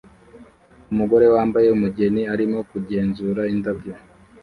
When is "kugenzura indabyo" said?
2.71-3.93